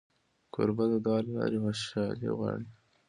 [0.53, 2.67] کوربه د دعا له لارې خوشالي غواړي.